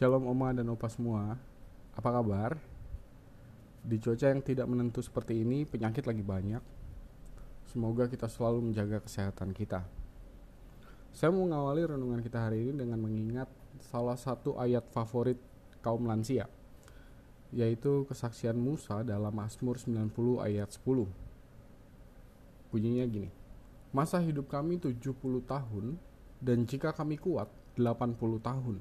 [0.00, 1.36] Shalom Oma dan Opa semua.
[1.92, 2.56] Apa kabar?
[3.84, 6.64] Di cuaca yang tidak menentu seperti ini, penyakit lagi banyak.
[7.68, 9.84] Semoga kita selalu menjaga kesehatan kita.
[11.12, 13.52] Saya mau mengawali renungan kita hari ini dengan mengingat
[13.92, 15.36] salah satu ayat favorit
[15.84, 16.48] kaum lansia,
[17.52, 21.12] yaitu kesaksian Musa dalam Mazmur 90 ayat 10.
[22.72, 23.28] Bunyinya gini.
[23.92, 24.96] Masa hidup kami 70
[25.44, 26.00] tahun
[26.40, 28.80] dan jika kami kuat 80 tahun.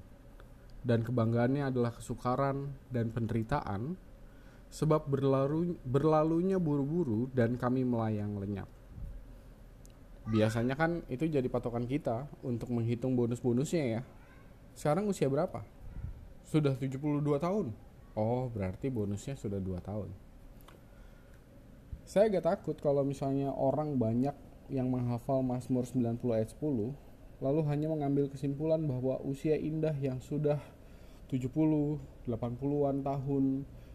[0.79, 3.99] Dan kebanggaannya adalah kesukaran dan penderitaan
[4.69, 8.69] sebab berlalu, berlalunya buru-buru dan kami melayang lenyap.
[10.29, 14.02] Biasanya kan itu jadi patokan kita untuk menghitung bonus-bonusnya ya.
[14.77, 15.65] Sekarang usia berapa?
[16.45, 17.73] Sudah 72 tahun.
[18.13, 20.09] Oh, berarti bonusnya sudah 2 tahun.
[22.05, 24.33] Saya agak takut kalau misalnya orang banyak
[24.69, 27.08] yang menghafal Mazmur 90 ayat 10
[27.40, 30.59] lalu hanya mengambil kesimpulan bahwa usia indah yang sudah
[31.32, 31.48] 70,
[32.28, 33.45] 80-an tahun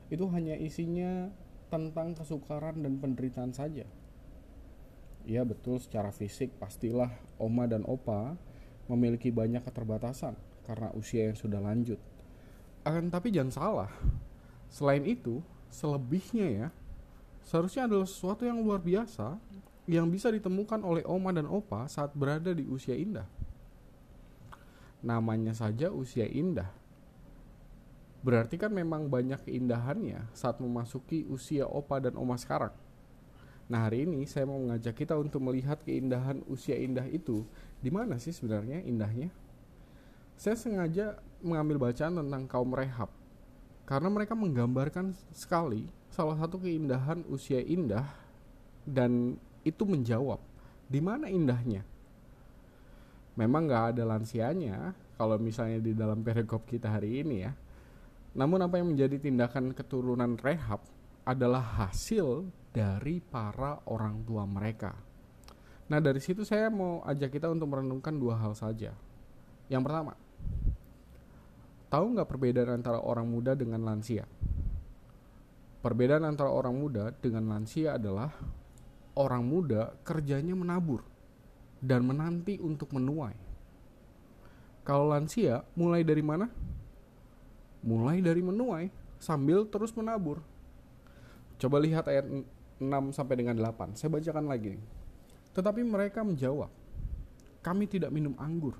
[0.08, 1.28] itu hanya isinya
[1.68, 3.84] tentang kesukaran dan penderitaan saja.
[5.24, 7.08] Ya betul secara fisik pastilah
[7.40, 8.36] oma dan opa
[8.86, 10.36] memiliki banyak keterbatasan
[10.68, 11.96] karena usia yang sudah lanjut.
[12.84, 13.90] Akan tapi jangan salah,
[14.68, 15.40] selain itu
[15.72, 16.68] selebihnya ya
[17.44, 19.36] seharusnya adalah sesuatu yang luar biasa
[19.84, 23.28] yang bisa ditemukan oleh oma dan opa saat berada di usia indah.
[25.04, 26.72] Namanya saja usia indah.
[28.24, 32.72] Berarti kan memang banyak keindahannya saat memasuki usia opa dan oma sekarang.
[33.68, 37.44] Nah hari ini saya mau mengajak kita untuk melihat keindahan usia indah itu.
[37.84, 39.28] Di mana sih sebenarnya indahnya?
[40.40, 43.12] Saya sengaja mengambil bacaan tentang kaum rehab.
[43.84, 48.08] Karena mereka menggambarkan sekali salah satu keindahan usia indah
[48.88, 49.36] dan
[49.68, 50.40] itu menjawab
[50.88, 51.84] di mana indahnya.
[53.34, 57.52] Memang nggak ada lansianya kalau misalnya di dalam perikop kita hari ini ya.
[58.34, 60.82] Namun apa yang menjadi tindakan keturunan rehab
[61.26, 64.94] adalah hasil dari para orang tua mereka.
[65.90, 68.94] Nah dari situ saya mau ajak kita untuk merenungkan dua hal saja.
[69.70, 70.12] Yang pertama,
[71.90, 74.26] tahu nggak perbedaan antara orang muda dengan lansia?
[75.82, 78.34] Perbedaan antara orang muda dengan lansia adalah
[79.14, 81.13] orang muda kerjanya menabur
[81.84, 83.36] dan menanti untuk menuai.
[84.88, 86.48] Kalau lansia mulai dari mana?
[87.84, 88.88] Mulai dari menuai
[89.20, 90.40] sambil terus menabur.
[91.60, 92.24] Coba lihat ayat
[92.80, 93.96] 6 sampai dengan 8.
[93.96, 94.80] Saya bacakan lagi.
[95.52, 96.72] Tetapi mereka menjawab,
[97.60, 98.76] "Kami tidak minum anggur."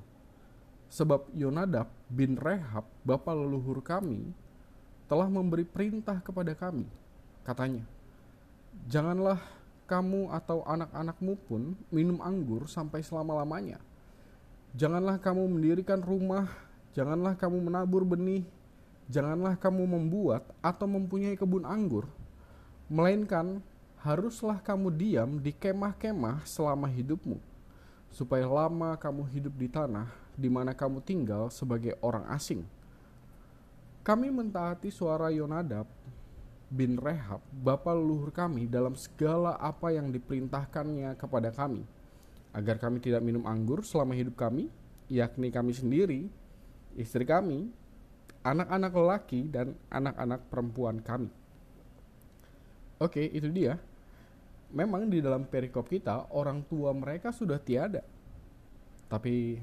[0.88, 4.32] Sebab Yonadab bin Rehab, bapa leluhur kami,
[5.08, 6.88] telah memberi perintah kepada kami.
[7.44, 7.84] Katanya,
[8.88, 9.40] "Janganlah
[9.84, 13.80] kamu atau anak-anakmu pun minum anggur sampai selama-lamanya.
[14.74, 16.50] Janganlah kamu mendirikan rumah,
[16.96, 18.42] janganlah kamu menabur benih,
[19.06, 22.10] janganlah kamu membuat atau mempunyai kebun anggur,
[22.90, 23.62] melainkan
[24.02, 27.38] haruslah kamu diam di kemah-kemah selama hidupmu,
[28.10, 32.66] supaya lama kamu hidup di tanah di mana kamu tinggal sebagai orang asing.
[34.04, 35.88] Kami mentaati suara Yonadab
[36.70, 41.84] bin Rehab, bapa leluhur kami dalam segala apa yang diperintahkannya kepada kami,
[42.54, 44.70] agar kami tidak minum anggur selama hidup kami,
[45.10, 46.26] yakni kami sendiri,
[46.96, 47.68] istri kami,
[48.44, 51.32] anak-anak lelaki dan anak-anak perempuan kami.
[53.00, 53.80] Oke, itu dia.
[54.74, 58.02] Memang di dalam perikop kita orang tua mereka sudah tiada.
[59.06, 59.58] Tapi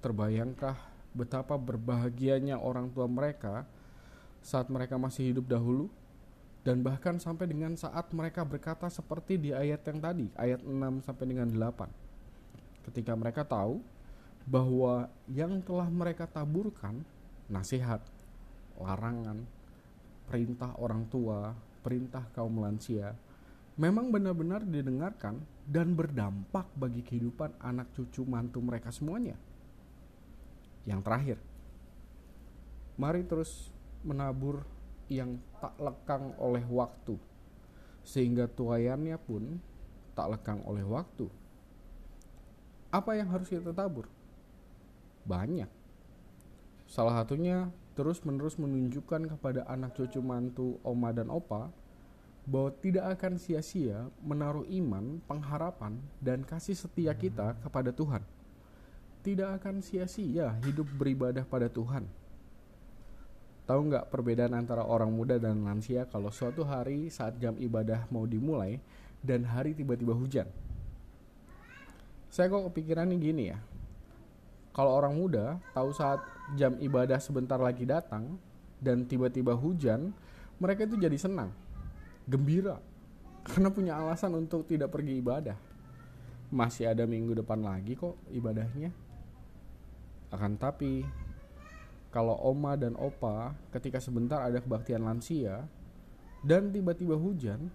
[0.00, 0.76] terbayangkah
[1.16, 3.64] betapa berbahagianya orang tua mereka
[4.44, 5.88] saat mereka masih hidup dahulu?
[6.66, 11.24] Dan bahkan sampai dengan saat mereka berkata seperti di ayat yang tadi, ayat 6 sampai
[11.30, 12.90] dengan 8.
[12.90, 13.78] Ketika mereka tahu
[14.50, 17.06] bahwa yang telah mereka taburkan
[17.46, 18.02] nasihat,
[18.82, 19.46] larangan,
[20.26, 21.54] perintah orang tua,
[21.86, 23.14] perintah kaum lansia
[23.78, 25.38] memang benar-benar didengarkan
[25.70, 29.38] dan berdampak bagi kehidupan anak cucu mantu mereka semuanya.
[30.82, 31.38] Yang terakhir,
[32.98, 33.70] mari terus
[34.02, 34.66] menabur
[35.06, 37.14] yang tak lekang oleh waktu
[38.06, 39.58] sehingga tuayannya pun
[40.14, 41.26] tak lekang oleh waktu.
[42.94, 44.06] Apa yang harus kita tabur?
[45.26, 45.68] Banyak.
[46.86, 47.66] Salah satunya
[47.98, 51.68] terus menerus menunjukkan kepada anak cucu mantu oma dan opa
[52.46, 58.22] bahwa tidak akan sia-sia menaruh iman, pengharapan, dan kasih setia kita kepada Tuhan.
[59.26, 62.06] Tidak akan sia-sia hidup beribadah pada Tuhan
[63.66, 68.22] Tahu nggak perbedaan antara orang muda dan lansia kalau suatu hari saat jam ibadah mau
[68.22, 68.78] dimulai
[69.26, 70.46] dan hari tiba-tiba hujan?
[72.30, 73.58] Saya kok kepikiran nih gini ya.
[74.70, 76.22] Kalau orang muda tahu saat
[76.54, 78.38] jam ibadah sebentar lagi datang
[78.78, 80.14] dan tiba-tiba hujan,
[80.62, 81.50] mereka itu jadi senang,
[82.28, 82.78] gembira,
[83.50, 85.58] karena punya alasan untuk tidak pergi ibadah.
[86.54, 88.94] Masih ada minggu depan lagi kok ibadahnya.
[90.30, 91.02] Akan tapi,
[92.16, 95.68] kalau oma dan opa ketika sebentar ada kebaktian lansia
[96.40, 97.68] dan tiba-tiba hujan,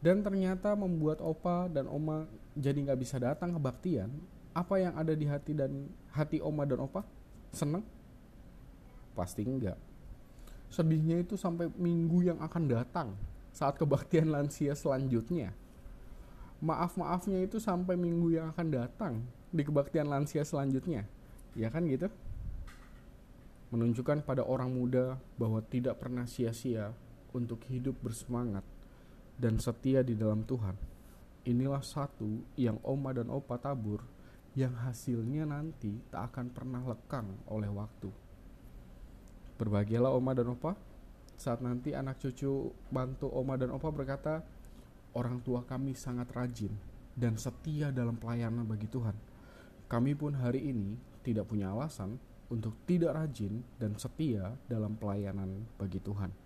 [0.00, 2.24] dan ternyata membuat opa dan oma
[2.56, 4.08] jadi nggak bisa datang kebaktian,
[4.56, 5.84] apa yang ada di hati dan
[6.16, 7.04] hati oma dan opa?
[7.52, 7.84] Seneng?
[9.12, 9.76] Pasti enggak.
[10.72, 13.12] Sedihnya itu sampai minggu yang akan datang
[13.52, 15.52] saat kebaktian lansia selanjutnya.
[16.64, 19.20] Maaf-maafnya itu sampai minggu yang akan datang
[19.52, 21.04] di kebaktian lansia selanjutnya.
[21.52, 22.08] Ya kan gitu?
[23.74, 26.94] Menunjukkan pada orang muda bahwa tidak pernah sia-sia
[27.34, 28.62] untuk hidup bersemangat
[29.34, 30.78] dan setia di dalam Tuhan.
[31.42, 33.98] Inilah satu yang oma dan opa tabur
[34.54, 38.14] yang hasilnya nanti tak akan pernah lekang oleh waktu.
[39.58, 40.78] Berbahagialah oma dan opa
[41.34, 44.46] saat nanti anak cucu bantu oma dan opa berkata,
[45.18, 46.70] orang tua kami sangat rajin
[47.18, 49.18] dan setia dalam pelayanan bagi Tuhan.
[49.90, 50.94] Kami pun hari ini
[51.26, 52.22] tidak punya alasan
[52.54, 56.43] untuk tidak rajin dan setia dalam pelayanan bagi Tuhan.